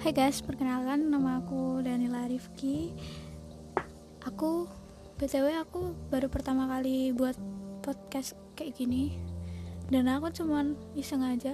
[0.00, 2.96] Hai guys, perkenalkan nama aku Danila Rifki
[4.24, 4.64] Aku,
[5.20, 7.36] BTW aku baru pertama kali buat
[7.84, 9.20] podcast kayak gini.
[9.92, 11.52] Dan aku cuman iseng aja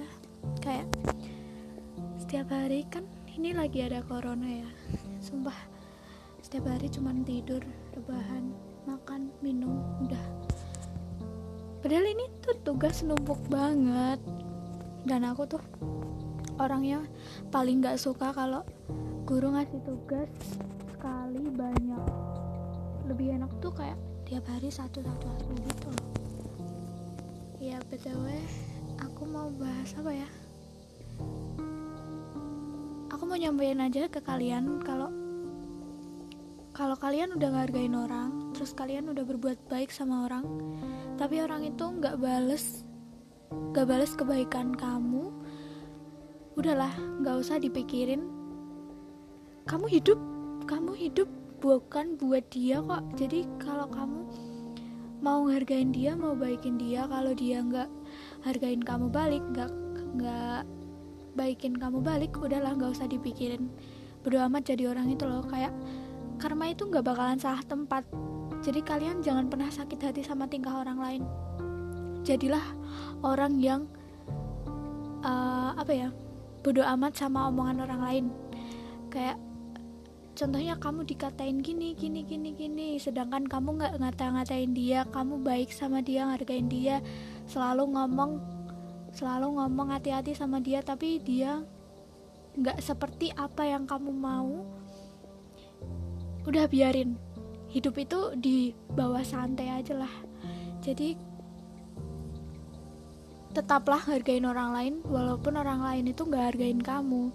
[0.63, 0.87] Kayak
[2.23, 3.03] setiap hari kan
[3.35, 4.71] ini lagi ada corona ya.
[5.19, 5.59] Sumpah
[6.39, 7.67] setiap hari cuman tidur,
[7.99, 8.55] rebahan,
[8.87, 10.27] makan, minum, udah.
[11.83, 14.23] Padahal ini tuh tugas numpuk banget.
[15.03, 15.63] Dan aku tuh
[16.57, 17.05] orangnya
[17.53, 18.65] paling gak suka kalau
[19.29, 20.31] guru ngasih tugas
[20.93, 22.05] sekali banyak.
[23.07, 26.09] Lebih enak tuh kayak tiap hari satu-satu satu gitu loh.
[27.63, 28.27] Ya btw
[29.01, 30.29] aku mau bahas apa ya?
[33.13, 35.09] Aku mau nyampein aja ke kalian kalau
[36.77, 40.45] kalau kalian udah ngargain orang terus kalian udah berbuat baik sama orang
[41.17, 42.85] tapi orang itu nggak bales
[43.73, 45.33] nggak bales kebaikan kamu
[46.57, 46.91] udahlah
[47.21, 48.25] nggak usah dipikirin.
[49.69, 50.17] Kamu hidup
[50.67, 51.29] kamu hidup
[51.61, 53.05] bukan buat dia kok.
[53.15, 54.21] Jadi kalau kamu
[55.21, 57.89] mau hargain dia mau baikin dia kalau dia nggak
[58.45, 59.73] hargain kamu balik nggak
[60.17, 60.63] nggak
[61.37, 63.69] baikin kamu balik udahlah nggak usah dipikirin.
[64.25, 65.45] Berdoa amat jadi orang itu loh.
[65.45, 65.77] Kayak
[66.41, 68.03] karma itu nggak bakalan salah tempat.
[68.65, 71.23] Jadi kalian jangan pernah sakit hati sama tingkah orang lain.
[72.25, 72.65] Jadilah
[73.23, 73.87] orang yang
[75.23, 76.09] uh, apa ya
[76.67, 78.27] bodo amat sama omongan orang lain.
[79.07, 79.39] Kayak
[80.35, 86.03] contohnya kamu dikatain gini gini gini gini sedangkan kamu nggak ngata-ngatain dia kamu baik sama
[86.03, 87.01] dia ngargain dia
[87.49, 88.43] selalu ngomong
[89.17, 91.65] selalu ngomong hati-hati sama dia tapi dia
[92.59, 94.67] nggak seperti apa yang kamu mau
[96.51, 97.15] udah biarin.
[97.71, 100.15] Hidup itu di bawah santai aja lah.
[100.83, 101.36] Jadi
[103.57, 107.33] tetaplah hargain orang lain walaupun orang lain itu nggak hargain kamu.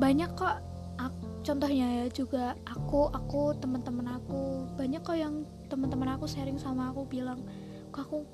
[0.00, 0.56] Banyak kok
[0.96, 4.64] aku, contohnya ya juga aku aku teman-teman aku.
[4.80, 7.44] Banyak kok yang teman-teman aku sharing sama aku bilang
[7.92, 8.24] kok aku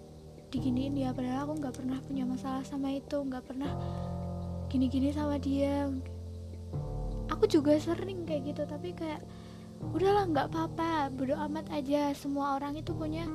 [0.55, 3.75] diginiin ya padahal aku nggak pernah punya masalah sama itu nggak pernah
[4.71, 5.91] gini-gini sama dia.
[7.35, 9.27] Aku juga sering kayak gitu tapi kayak
[9.83, 12.15] udahlah nggak apa-apa bodo amat aja.
[12.15, 13.27] Semua orang itu punya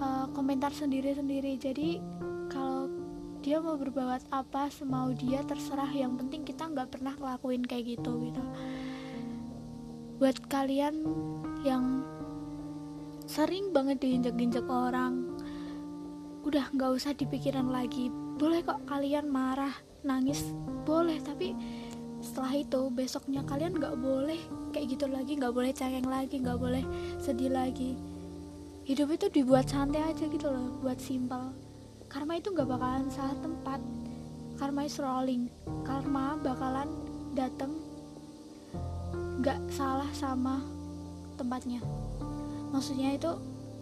[0.00, 1.60] uh, komentar sendiri-sendiri.
[1.60, 2.00] Jadi
[3.44, 5.92] dia mau berbuat apa semau dia terserah.
[5.92, 8.40] Yang penting kita nggak pernah ngelakuin kayak gitu gitu.
[10.16, 11.04] Buat kalian
[11.60, 12.00] yang
[13.28, 15.36] sering banget diinjak-injak orang
[16.48, 18.08] udah nggak usah dipikirin lagi.
[18.40, 20.40] Boleh kok kalian marah nangis
[20.88, 21.20] boleh.
[21.20, 21.52] Tapi
[22.24, 24.40] setelah itu besoknya kalian nggak boleh
[24.72, 25.36] kayak gitu lagi.
[25.36, 26.84] Nggak boleh cengeng lagi nggak boleh
[27.20, 27.92] sedih lagi.
[28.88, 31.73] Hidup itu dibuat santai aja gitu loh buat simpel
[32.14, 33.82] karma itu gak bakalan salah tempat.
[34.54, 35.50] Karma is rolling.
[35.82, 36.86] Karma bakalan
[37.34, 37.74] dateng
[39.42, 40.62] gak salah sama
[41.34, 41.82] tempatnya.
[42.70, 43.34] Maksudnya itu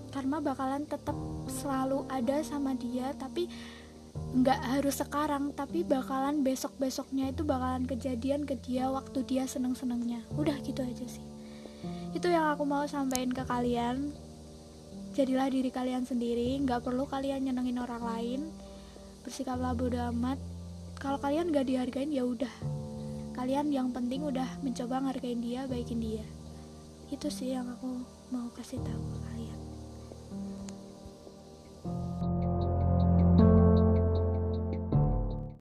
[0.08, 1.12] karma bakalan tetap
[1.44, 3.52] selalu ada sama dia tapi
[4.12, 9.72] nggak harus sekarang tapi bakalan besok besoknya itu bakalan kejadian ke dia waktu dia seneng
[9.72, 11.24] senengnya udah gitu aja sih.
[12.16, 14.12] Itu yang aku mau sampaikan ke kalian
[15.12, 18.40] jadilah diri kalian sendiri nggak perlu kalian nyenengin orang lain.
[19.22, 20.40] Bersikaplah bodo amat.
[20.98, 22.50] Kalau kalian gak dihargain ya udah.
[23.34, 26.24] Kalian yang penting udah mencoba ngargain dia baikin dia.
[27.10, 28.02] Itu sih yang aku
[28.32, 29.31] mau kasih tahu